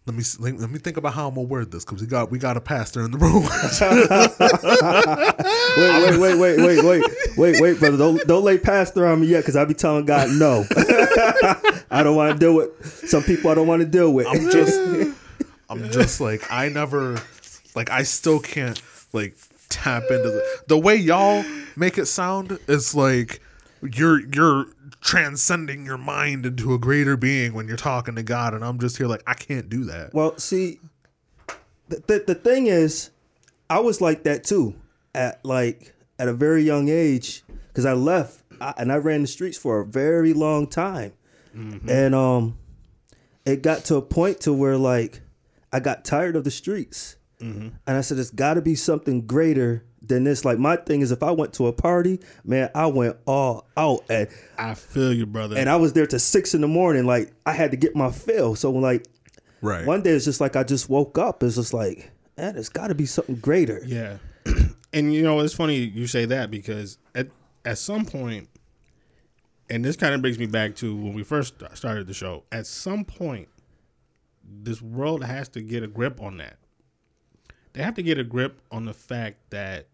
[0.05, 2.37] let me let me think about how I'm gonna word this because we got we
[2.37, 3.43] got a pastor in the room.
[5.77, 7.03] wait, wait, wait, wait, wait, wait,
[7.37, 7.95] wait, wait, brother.
[7.97, 10.65] Don't don't lay pastor on me yet, because I be telling God no.
[11.89, 13.49] I don't want to deal with some people.
[13.49, 14.27] I don't want to deal with.
[14.27, 14.77] I'm just,
[15.69, 17.21] I'm just like I never,
[17.73, 18.81] like I still can't
[19.13, 19.37] like
[19.69, 21.45] tap into the the way y'all
[21.77, 22.59] make it sound.
[22.67, 23.39] It's like
[23.81, 24.65] you're you're
[25.03, 28.97] transcending your mind into a greater being when you're talking to God, and I'm just
[28.97, 30.13] here like I can't do that.
[30.13, 30.79] well, see,
[31.89, 33.09] the, the the thing is,
[33.69, 34.75] I was like that too,
[35.13, 39.27] at like at a very young age, because I left I, and I ran the
[39.27, 41.13] streets for a very long time,
[41.53, 42.57] and um,
[43.45, 45.21] it got to a point to where like
[45.71, 47.17] I got tired of the streets.
[47.39, 50.43] And I said, it's got to be something greater than this.
[50.43, 54.03] Like, my thing is, if I went to a party, man, I went all out.
[54.09, 55.57] And, I feel you, brother.
[55.57, 57.05] and I was there to six in the morning.
[57.05, 58.55] Like, I had to get my fill.
[58.55, 59.05] So, like,
[59.61, 59.85] Right.
[59.85, 61.41] one day it's just like I just woke up.
[61.41, 63.81] It's just like, man, there's got to be something greater.
[63.85, 64.17] Yeah.
[64.93, 67.29] and you know, it's funny you say that because at
[67.63, 68.49] at some point
[69.69, 72.43] and this kind of brings me back to when we first started the show.
[72.51, 73.47] At some point
[74.45, 76.57] this world has to get a grip on that.
[77.71, 79.87] They have to get a grip on the fact that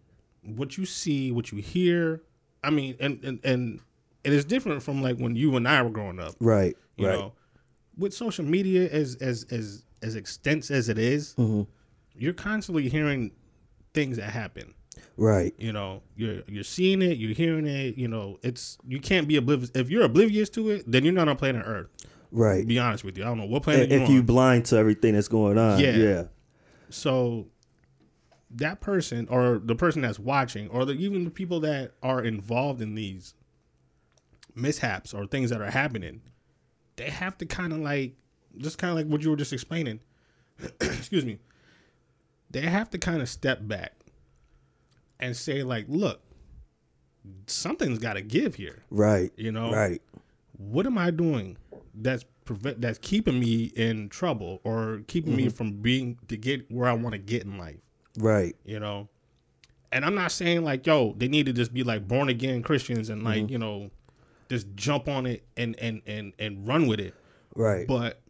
[0.44, 2.22] what you see, what you hear,
[2.64, 3.80] I mean, and and and
[4.24, 6.36] it is different from like when you and I were growing up.
[6.40, 6.76] Right.
[6.98, 7.18] You right.
[7.20, 7.34] know,
[7.98, 11.64] with social media as as as as extensive as it is, Mm-hmm.
[12.18, 13.32] you're constantly hearing
[13.94, 14.74] things that happen.
[15.18, 15.54] Right.
[15.58, 17.98] You know, you're you're seeing it, you're hearing it.
[17.98, 19.72] You know, it's you can't be oblivious.
[19.76, 21.88] If you're oblivious to it, then you're not on planet Earth.
[22.32, 22.62] Right.
[22.62, 24.26] To be honest with you, I don't know what planet if you're you on.
[24.26, 25.80] blind to everything that's going on.
[25.80, 25.96] Yeah.
[25.96, 26.24] Yeah.
[26.90, 27.48] So
[28.52, 32.82] that person or the person that's watching or the, even the people that are involved
[32.82, 33.34] in these
[34.56, 36.22] mishaps or things that are happening,
[36.96, 38.16] they have to kind of like
[38.58, 40.00] just kind of like what you were just explaining.
[40.82, 41.40] excuse me.
[42.52, 43.94] They have to kind of step back
[45.20, 46.22] and say like, look,
[47.48, 48.84] something's got to give here.
[48.90, 49.32] Right.
[49.38, 50.02] You know, Right.
[50.58, 51.58] what am I doing
[51.94, 55.56] that's prevent that's keeping me in trouble or keeping me mm-hmm.
[55.56, 57.80] from being to get where I want to get in life,
[58.20, 58.56] Right.
[58.66, 59.10] you know?
[59.92, 63.10] And I'm not saying like, yo, they need to just be like born again Christians
[63.10, 63.52] and like, mm-hmm.
[63.54, 63.90] you know,
[64.50, 67.16] just jump on it and and and and run with it.
[67.56, 67.88] Right.
[67.88, 68.22] But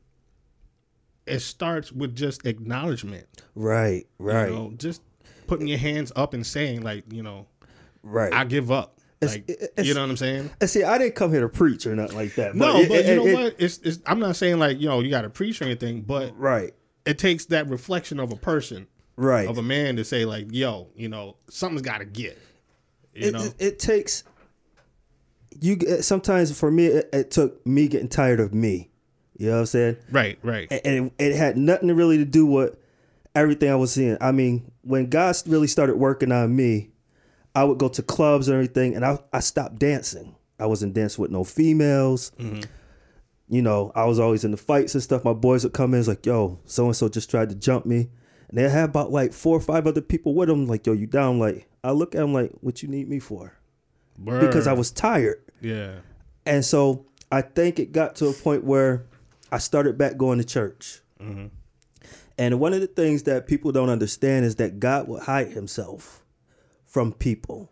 [1.25, 3.27] it starts with just acknowledgement.
[3.55, 4.05] right.
[4.17, 4.49] Right.
[4.49, 5.01] You know, just
[5.47, 7.47] putting your hands up and saying like, you know,
[8.03, 8.33] right.
[8.33, 8.99] I give up.
[9.21, 10.49] It's- Like, it's- you know what I'm saying?
[10.65, 12.55] see, I didn't come here to preach or nothing like that.
[12.55, 13.55] No, it- but it- you know it- what?
[13.59, 16.37] It's, it's I'm not saying like, you know, you got to preach or anything, but
[16.39, 16.73] Right.
[17.05, 18.87] it takes that reflection of a person,
[19.19, 19.47] Right.
[19.47, 22.37] of a man to say like, yo, you know, something's got to get.
[23.13, 24.23] You it, know, it, it takes
[25.59, 25.75] you.
[25.75, 28.89] get- Sometimes for me, it, it took me getting tired of me.
[29.37, 29.97] You know what I'm saying?
[30.11, 32.75] right, right, and it, it had nothing to really to do with
[33.35, 34.17] everything I was seeing.
[34.19, 36.89] I mean, when God really started working on me,
[37.55, 40.35] I would go to clubs and everything, and I I stopped dancing.
[40.59, 42.31] I wasn't dancing with no females.
[42.37, 42.61] Mm-hmm.
[43.47, 45.23] You know, I was always in the fights and stuff.
[45.23, 47.85] My boys would come in, it's like, "Yo, so and so just tried to jump
[47.85, 48.09] me,"
[48.49, 50.65] and they had about like four or five other people with them.
[50.67, 53.53] Like, "Yo, you down?" Like, I look at them like, "What you need me for?"
[54.23, 55.41] Because I was tired.
[55.61, 55.99] yeah,
[56.45, 59.05] And so I think it got to a point where
[59.49, 60.99] I started back going to church.
[61.21, 61.47] Mm-hmm.
[62.37, 66.23] And one of the things that people don't understand is that God will hide himself
[66.85, 67.71] from people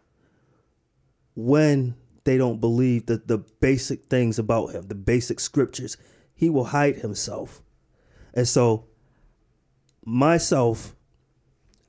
[1.35, 5.97] when they don't believe the, the basic things about him, the basic scriptures.
[6.33, 7.61] He will hide himself.
[8.33, 8.85] And so
[10.07, 10.95] myself,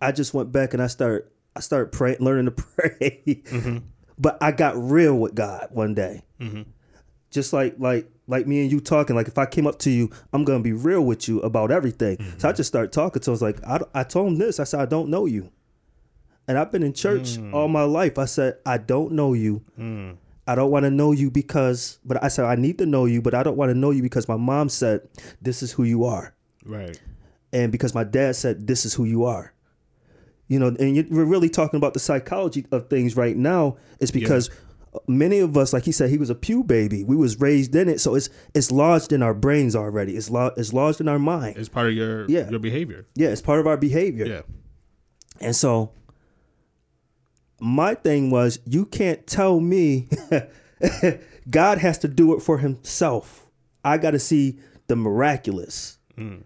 [0.03, 3.23] I just went back and I started I started praying, learning to pray.
[3.27, 3.79] Mm-hmm.
[4.19, 6.25] But I got real with God one day.
[6.41, 6.63] Mm-hmm.
[7.31, 10.11] Just like like like me and you talking like if i came up to you
[10.35, 12.17] i'm gonna be real with you about everything.
[12.19, 12.57] So i mm-hmm.
[12.57, 14.81] just started talking to him I was like I, I told him this i said
[14.81, 15.51] i don't know you.
[16.49, 17.53] And i've been in church mm.
[17.55, 18.19] all my life.
[18.19, 19.63] I said i don't know you.
[19.79, 20.17] Mm.
[20.47, 23.23] I don't want to know you because but i said i need to know you
[23.23, 25.07] but i don't want to know you because my mom said
[25.41, 26.35] this is who you are.
[26.65, 27.01] Right,
[27.53, 29.53] and because my dad said this is who you are
[30.49, 34.51] you know and we're really talking about the psychology of things right now is because
[35.07, 37.89] many of us like he said he was a pew baby we was raised in
[37.89, 41.19] it so it's it's lodged in our brains already it's, lo- it's lodged in our
[41.19, 42.49] mind it's part of your Yeah.
[42.51, 43.07] your behavior.
[43.15, 44.41] yeah it's part of our behavior Yeah,
[45.41, 45.93] and so
[47.61, 50.09] my thing was you can't tell me
[51.51, 53.47] God has to do it for himself.
[53.85, 55.99] I got to see the miraculous.
[56.17, 56.43] Mm.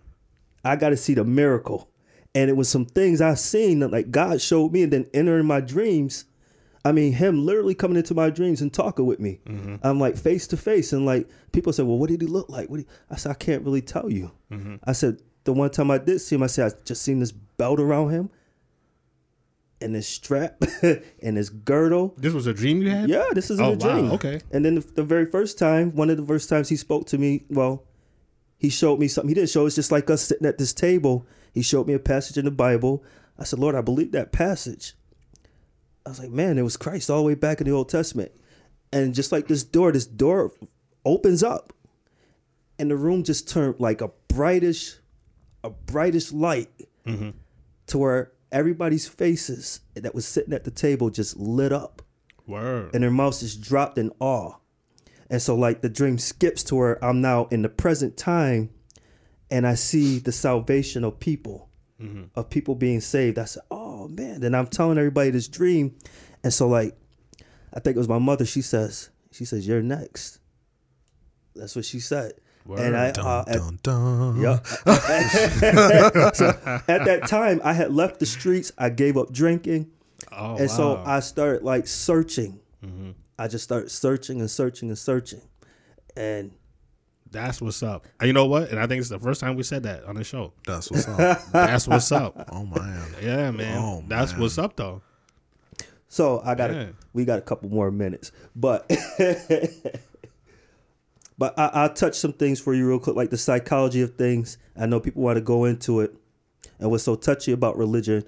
[0.65, 1.89] I got to see the miracle.
[2.35, 5.47] And it was some things I seen that like God showed me and then entering
[5.47, 6.25] my dreams.
[6.85, 9.41] I mean, him literally coming into my dreams and talking with me.
[9.47, 9.77] Mm-hmm.
[9.83, 10.93] I'm like face to face.
[10.93, 12.71] And like people said, well, what did he look like?
[12.71, 12.87] What he?
[13.11, 14.31] I said, I can't really tell you.
[14.51, 14.77] Mm-hmm.
[14.85, 17.33] I said, the one time I did see him, I said, I just seen this
[17.33, 18.31] belt around him
[19.81, 22.15] and this strap and this girdle.
[22.17, 23.09] this was a dream you had.
[23.09, 24.09] Yeah, this is Oh, a dream.
[24.09, 24.41] wow, okay.
[24.53, 27.19] And then the, the very first time, one of the first times he spoke to
[27.19, 27.85] me, well,
[28.63, 29.29] he showed me something.
[29.29, 29.67] He didn't show.
[29.67, 31.27] It's just like us sitting at this table.
[31.53, 33.03] He showed me a passage in the Bible.
[33.37, 34.95] I said, Lord, I believe that passage.
[36.07, 38.31] I was like, man, it was Christ all the way back in the Old Testament.
[38.93, 40.53] And just like this door, this door
[41.05, 41.73] opens up,
[42.79, 44.95] and the room just turned like a brightish,
[45.65, 46.71] a brightish light,
[47.05, 47.31] mm-hmm.
[47.89, 52.01] to where everybody's faces that was sitting at the table just lit up
[52.47, 52.95] Word.
[52.95, 54.55] and their mouths just dropped in awe.
[55.33, 58.69] And so, like, the dream skips to where I'm now in the present time
[59.51, 61.71] and I see the salvation of people,
[62.35, 63.39] of people being saved.
[63.39, 64.43] I said, oh, man.
[64.43, 65.97] And I'm telling everybody this dream.
[66.45, 66.97] And so, like,
[67.73, 68.45] I think it was my mother.
[68.45, 70.39] She says, she says, you're next.
[71.57, 72.33] That's what she said.
[72.69, 74.41] And I, Dun, uh, at, dun, dun.
[74.41, 74.63] yeah.
[76.33, 76.49] so
[76.89, 78.71] at that time, I had left the streets.
[78.79, 79.91] I gave up drinking.
[80.31, 81.03] oh, And so.
[81.07, 82.61] I started like searching.
[83.43, 85.41] I just start searching and searching and searching.
[86.17, 86.53] And
[87.31, 88.07] That's what's up.
[88.21, 88.71] And you know what?
[88.71, 90.53] And I think it's the first time we said that on the show.
[90.67, 91.41] That's what's up.
[91.53, 92.49] That's what's up.
[92.53, 93.07] oh man.
[93.23, 93.79] Yeah, man.
[93.79, 94.41] Oh, That's man.
[94.43, 95.03] what's up, though.
[96.09, 96.89] So I got Yeah.
[97.15, 98.89] we got a couple more minutes, but
[101.39, 104.59] but I, I'll touch some things for you real quick, like the psychology of things.
[104.77, 106.15] I know people want to go into it,
[106.79, 108.25] and what's so touchy about religion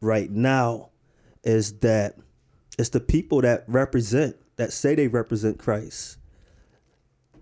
[0.00, 0.90] right now
[1.44, 2.16] is that
[2.78, 6.18] it's the people that represent that say they represent Christ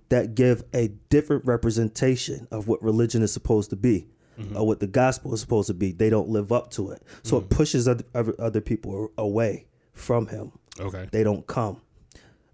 [0.09, 4.07] that give a different representation of what religion is supposed to be
[4.38, 4.57] mm-hmm.
[4.57, 5.90] or what the gospel is supposed to be.
[5.90, 7.50] They don't live up to it, so it mm.
[7.50, 11.09] pushes other, other other people away from him Okay.
[11.11, 11.81] they don't come.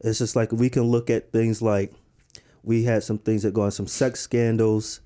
[0.01, 1.92] It's just like we can look at things like
[2.62, 5.01] we had some things that go on, some sex scandals.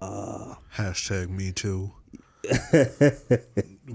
[0.00, 1.92] Uh, Hashtag me too.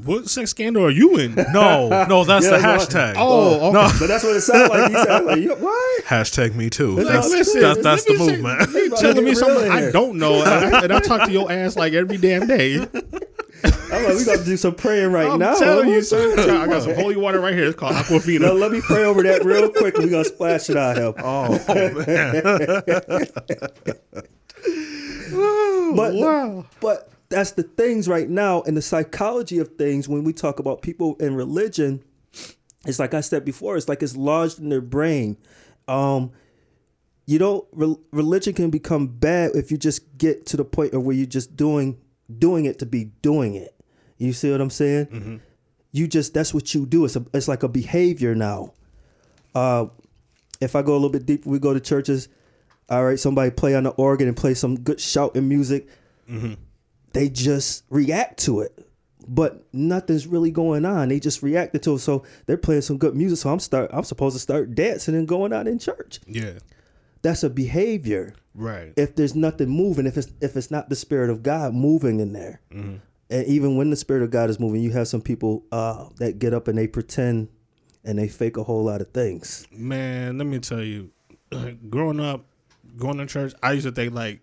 [0.04, 1.36] What sex scandal are you in?
[1.36, 3.14] No, no, that's Yeah, the no, hashtag.
[3.18, 3.96] Oh, okay.
[4.00, 4.92] But that's what it sounds like.
[4.92, 6.06] You sound like, what?
[6.06, 6.96] Hashtag me too.
[6.96, 8.70] Listen, That's, listen, that's, that's the movement.
[8.74, 11.52] You telling to me something I don't know, and I, and I talk to your
[11.52, 12.78] ass like every damn day.
[13.64, 15.56] I'm like, we got to do some praying right I'm now.
[15.56, 16.40] telling you, up?
[16.40, 17.66] I got some holy water right here.
[17.66, 18.58] It's called No, Aquafina.
[18.60, 19.98] let me pray over that real quick.
[19.98, 21.14] We're gonna splash it out here.
[21.24, 22.44] Oh, oh, man.
[25.96, 26.66] But wow.
[26.80, 30.82] but that's the things right now and the psychology of things when we talk about
[30.82, 32.04] people in religion
[32.86, 35.38] it's like i said before it's like it's lodged in their brain.
[35.88, 36.32] Um
[37.26, 41.04] you know re- religion can become bad if you just get to the point of
[41.04, 41.98] where you're just doing
[42.40, 43.76] doing it to be doing it.
[44.18, 45.42] You see what i'm saying?
[45.92, 47.06] You just that's what you do.
[47.06, 48.74] It's a, it's like a behavior now.
[49.54, 49.88] Uh
[50.60, 52.30] if i go a little bit deeper we go to churches
[52.90, 55.88] all right somebody play on the organ and play some good shouting music
[57.18, 58.88] they just react to it
[59.28, 61.10] but nothing's really going on.
[61.10, 62.00] They just reacted to it.
[62.00, 63.40] So they're playing some good music.
[63.40, 66.20] So i'm start i'm supposed to start dancing and going out in church.
[66.26, 66.60] Yeah.
[67.22, 68.36] that's a behavior.
[68.56, 68.94] Right.
[68.96, 72.34] if there's nothing moving if it's if it's not the spirit of god moving in
[72.34, 72.62] there.
[72.72, 76.40] And even when the spirit of god is moving you have some people uh that
[76.40, 77.50] get up and they pretend
[78.04, 79.68] and they fake a whole lot of things.
[79.70, 81.12] Man, let me tell you,
[81.90, 82.46] growing up,
[82.96, 84.40] going to church, I used to think like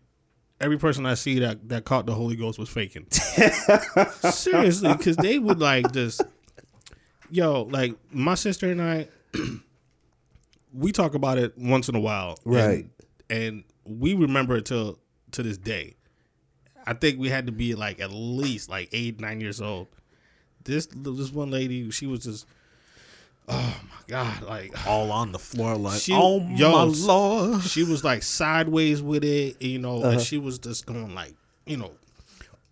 [0.65, 3.07] every person I see that that caught the Holy Ghost was faking.
[4.31, 6.23] Seriously, because they would like just,
[7.31, 9.09] yo, like my sister and I,
[10.73, 12.87] we talk about it once in a while, and- Right.
[13.31, 14.99] And, we remember it till
[15.33, 15.95] to this day.
[16.87, 19.89] I think we had to be like at least like eight, nine years old.
[20.65, 22.47] This this one lady, she was just,
[23.49, 27.63] oh my god, like all on the floor like, She- oh yo, my lord.
[27.63, 30.11] she was like sideways with it, you know, Uh-huh.
[30.11, 31.35] and she was just going like,
[31.67, 31.93] you know,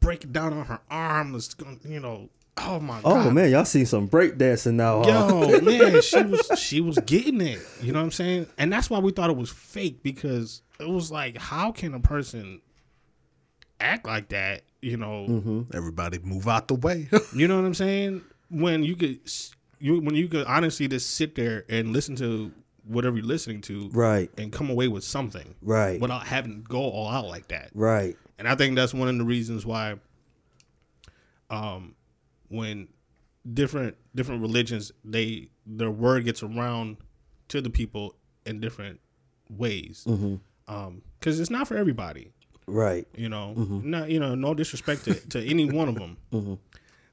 [0.01, 3.27] breaking down on her arm, was going, you know, oh my god!
[3.27, 5.09] oh man y'all see some break dancing now huh?
[5.51, 8.91] yo, man, she was she was getting it, you know what I'm saying, and that's
[8.91, 12.61] why we thought it was fake because it was like, how can a person
[13.81, 15.27] act like that, you know?
[15.29, 15.63] Mm-hmm.
[15.77, 17.09] Everybody move out the way.
[17.35, 18.23] You know what I'm saying?
[18.51, 19.21] When you could,
[19.83, 22.53] you when you could honestly just sit there and listen to
[22.85, 26.79] whatever you're listening to, right and come away with something, right without having to go
[26.81, 27.71] all out like that.
[27.75, 29.97] right And I think that's one of the reasons why,
[31.51, 31.95] um,
[32.49, 32.88] when
[33.53, 36.97] different different religions, they their word gets around
[37.49, 38.14] to the people
[38.47, 39.01] in different
[39.51, 40.37] ways, Mm-hmm.
[40.75, 42.33] um, because it's not for everybody.
[42.66, 43.90] right You know, Mm-hmm.
[43.90, 46.16] not you know, no disrespect to, to any one of them,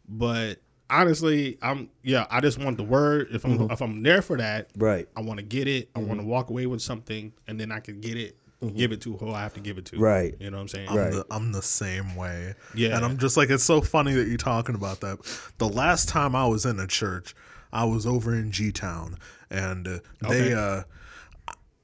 [0.07, 3.27] but honestly, I'm yeah, I just want the word.
[3.31, 3.71] If I'm Mm-hmm.
[3.71, 5.89] if I'm there for that, right I want to get it.
[5.95, 8.35] I want to walk away with something, and then I can get it,
[8.75, 9.95] give it to who I have to give it to.
[9.95, 10.03] Mm-hmm.
[10.03, 10.35] Right.
[10.39, 10.89] You know what I'm saying?
[10.89, 11.11] I'm, Right.
[11.11, 12.55] the, I'm the same way.
[12.75, 12.95] Yeah.
[12.95, 15.19] And I'm just like, it's so funny that you're talking about that.
[15.57, 17.35] The last time I was in a church,
[17.71, 19.17] I was over in G Town,
[19.49, 20.53] and uh, they, Okay.
[20.53, 20.83] uh,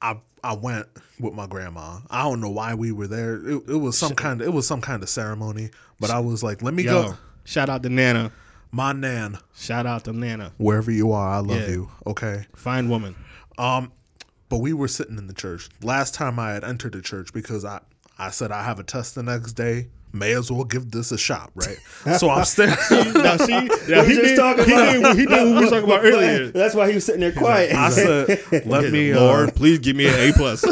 [0.02, 0.86] I, I went
[1.18, 1.98] with my grandma.
[2.10, 3.36] I don't know why we were there.
[3.36, 5.70] It, it was some kind of, it was some kind of ceremony.
[5.98, 7.14] But I was like, let me Yo, go.
[7.44, 8.30] shout out to Nana.
[8.72, 10.52] My nan, Shout out to Nana.
[10.58, 11.68] wherever you are, I love Yeah.
[11.68, 11.90] you.
[12.06, 12.46] Okay.
[12.54, 13.14] Fine woman.
[13.58, 13.92] Um,
[14.48, 15.68] but we were sitting in the church.
[15.82, 17.80] Last time I had entered the church because I,
[18.18, 19.88] I said I have a test the next day.
[20.12, 21.78] May as well give this a shot, right?
[22.18, 22.76] so I'm standing.
[23.14, 23.52] now see,
[23.88, 26.04] now he did, talking he about- did, what- he did what we were talking about
[26.04, 26.48] earlier.
[26.52, 27.74] That's why he was sitting there quiet.
[27.74, 29.14] I said, let me.
[29.14, 30.62] Lord, Uh, please give me an A plus.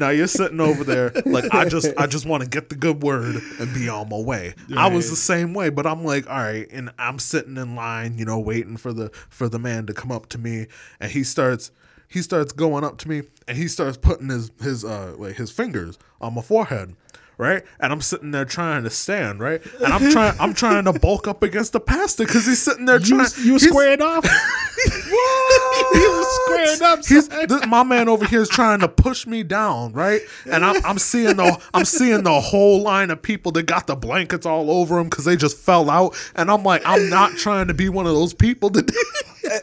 [0.00, 3.02] Now you're sitting over there, like I just, I just want to get the good
[3.02, 4.54] word and be on my way.
[4.76, 8.18] I was the same way, but I'm like, all right, and I'm sitting in line,
[8.18, 10.66] you know, waiting for the for the man to come up to me,
[10.98, 11.70] and he starts,
[12.08, 15.50] he starts going up to me, and he starts putting his his uh like his
[15.50, 16.96] fingers on my forehead,
[17.40, 17.64] right?
[17.80, 19.60] And I'm sitting there trying to stand, right?
[19.82, 23.00] And I'm trying, I'm trying to bulk up against the pastor because he's sitting there
[23.00, 23.30] You, trying.
[23.38, 24.24] you he's- squared off.
[25.04, 26.98] you was squared up.
[27.06, 30.20] He's this, my man over here is trying to push me down, right?
[30.50, 33.96] And I'm, I'm seeing the I'm seeing the whole line of people that got the
[33.96, 37.68] blankets all over them because they just fell out, and I'm like, I'm not trying
[37.68, 38.90] to be one of those people that.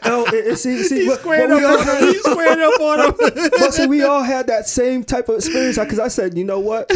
[0.04, 1.98] Oh, and- and see, see, He squared but we all up.
[2.00, 3.50] He squared up on him.
[3.58, 5.78] but see, we all had that same type of experience.
[5.78, 6.90] Because I said, you know what?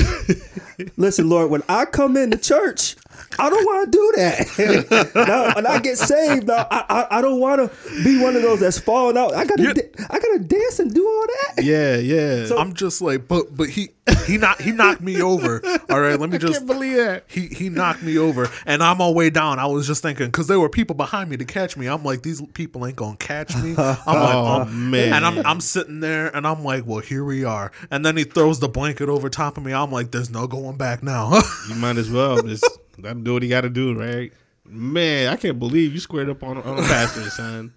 [0.97, 2.97] Listen, Lord, when I come into church,
[3.39, 5.13] I don't want to do that.
[5.27, 8.43] now, when I get saved, now, I, I, I don't want to be one of
[8.43, 9.35] those that's falling out.
[9.35, 11.65] I gotta, da- I gotta dance and do all that.
[11.65, 12.47] Yeah, yeah.
[12.47, 13.91] So, I'm just like, but but he
[14.27, 15.63] he knocked he knocked me over.
[15.89, 16.53] All right, let me I just.
[16.55, 17.25] can't believe that.
[17.29, 19.59] He he knocked me over, and I'm all way down.
[19.59, 21.87] I was just thinking because there were people behind me to catch me.
[21.87, 23.71] I'm like, these people ain't gonna catch me.
[23.77, 25.13] I'm like, Oh, oh man.
[25.15, 27.73] and I'm I'm sitting there, and I'm like, well, here we are.
[27.91, 29.73] And then he throws the blanket over top of me.
[29.73, 31.41] I'm like, there's no going back now.
[31.69, 32.67] You might as well just
[32.99, 34.33] let him do what he got to do, right?
[34.65, 37.73] Man, I can't believe you squared up on on a pastor, son.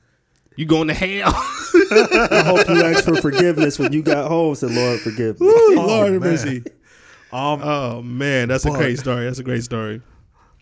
[0.55, 1.33] You going to hell?
[1.35, 4.55] I hope you asked for forgiveness when you got home.
[4.55, 5.47] Said, Lord, forgive me.
[5.75, 6.31] Lord have man.
[6.31, 6.63] mercy.
[7.33, 9.25] um, Oh man, that's a great story.
[9.25, 10.01] That's a great story.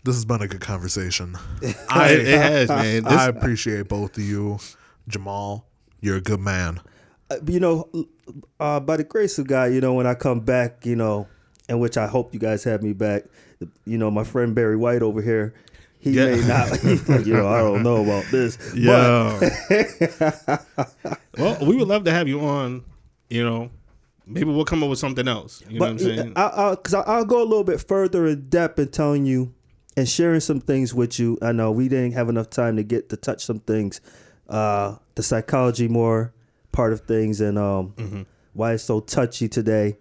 [0.04, 1.36] this has been a good conversation.
[1.88, 3.04] I, it has, man.
[3.04, 4.58] This, I appreciate both of you,
[5.06, 5.66] Jamal.
[6.00, 6.80] You're a good man.
[7.30, 7.88] Uh, you know,
[8.58, 11.28] uh, by the grace of God, you know, when I come back, you know,
[11.68, 13.24] in which I hope you guys have me back,
[13.86, 15.54] you know, my friend Barry White over here,
[15.98, 16.26] he Yeah.
[16.26, 16.84] may not,
[17.26, 18.56] you know, I don't know about this.
[18.56, 20.58] But yeah.
[21.38, 22.84] well, we would love to have you on.
[23.30, 23.70] You know,
[24.26, 25.62] maybe we'll come up with something else.
[25.68, 26.32] You know what I'm saying?
[26.36, 26.42] I,
[26.72, 29.54] I, cause I, I'll go a little bit further in depth in telling you
[29.96, 31.38] and sharing some things with you.
[31.40, 34.00] I know we didn't have enough time to get to touch some things,
[34.48, 36.32] uh, the psychology more
[36.72, 38.22] part of things and um, Mm-hmm.
[38.52, 39.96] why it's so touchy today.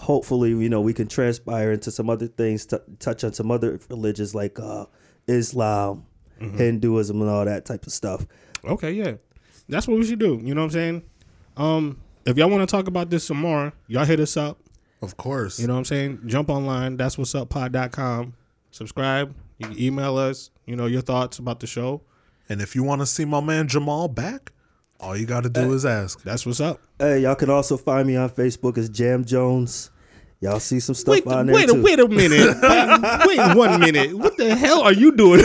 [0.00, 3.78] Hopefully, you know, we can transpire into some other things, t- touch on some other
[3.88, 4.86] religions like uh,
[5.28, 6.06] Islam,
[6.40, 6.56] Mm-hmm.
[6.56, 8.26] Hinduism, and all that type of stuff.
[8.64, 9.16] Okay, yeah.
[9.68, 10.40] That's what we should do.
[10.42, 11.02] You know what I'm saying?
[11.58, 14.58] Um, if y'all want to talk about this some more, y'all hit us up.
[15.02, 15.60] Of course.
[15.60, 16.20] You know what I'm saying?
[16.24, 16.96] Jump online.
[16.96, 18.32] That's what's up pod.com.
[18.70, 19.34] Subscribe.
[19.58, 22.00] You can email us, you know, your thoughts about the show.
[22.48, 24.52] and if you want to see my man Jamal back,
[25.00, 26.22] all you got to do is ask.
[26.22, 26.80] That's what's up.
[26.98, 29.90] Hey, y'all can also find me on Facebook as Jam Jones.
[30.40, 31.76] Y'all see some stuff Wait, on there wait, too.
[31.76, 32.56] a, wait a minute.
[32.62, 34.14] wait, wait one minute.
[34.16, 35.40] What the hell are you doing?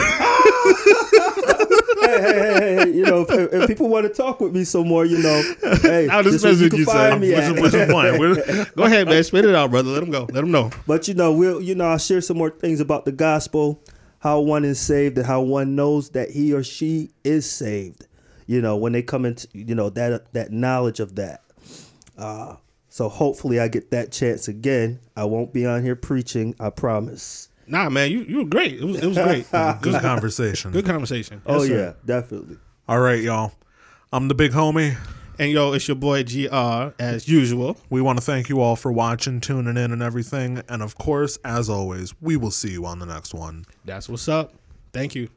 [1.99, 4.87] hey, hey, hey, hey, you know, if, if people want to talk with me some
[4.87, 7.11] more, you know, hey, I'll just this message you you, can son.
[7.11, 7.59] find me What's at.
[7.59, 8.67] what's your plan?
[8.75, 9.23] Go ahead, man.
[9.23, 9.89] Spit it out, brother.
[9.89, 10.27] Let him go.
[10.31, 10.71] Let him know.
[10.87, 13.81] But you know, we'll you know, I'll share some more things about the gospel,
[14.19, 18.07] how one is saved, and how one knows that he or she is saved.
[18.47, 21.41] You know, when they come into you know that that knowledge of that.
[22.17, 22.55] Uh,
[22.89, 24.99] so hopefully, I get that chance again.
[25.15, 26.55] I won't be on here preaching.
[26.59, 27.49] I promise.
[27.67, 28.79] Nah, man, you you were great.
[28.79, 29.51] It was it was great.
[29.81, 30.71] Good conversation.
[30.71, 31.41] Good conversation.
[31.45, 31.77] oh Yes, sir.
[31.77, 32.57] yeah, definitely.
[32.87, 33.53] All right, y'all.
[34.13, 34.95] I'm the big homie.
[35.37, 37.75] And yo, it's your boy GR as usual.
[37.89, 40.61] We want to thank you all for watching, tuning in, and everything.
[40.69, 43.65] And of course, as always, we will see you on the next one.
[43.83, 44.53] That's what's up.
[44.93, 45.27] Thank you.